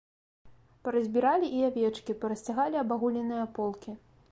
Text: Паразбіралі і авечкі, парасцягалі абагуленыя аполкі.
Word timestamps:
Паразбіралі 0.87 1.51
і 1.59 1.61
авечкі, 1.69 2.17
парасцягалі 2.25 2.83
абагуленыя 2.87 3.41
аполкі. 3.49 3.99